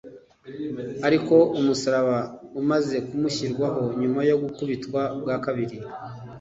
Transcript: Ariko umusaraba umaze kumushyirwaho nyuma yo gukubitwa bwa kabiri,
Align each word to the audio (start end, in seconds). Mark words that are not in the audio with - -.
Ariko 1.07 1.35
umusaraba 1.59 2.17
umaze 2.61 2.95
kumushyirwaho 3.07 3.81
nyuma 4.01 4.19
yo 4.29 4.35
gukubitwa 4.43 5.01
bwa 5.21 5.35
kabiri, 5.45 5.77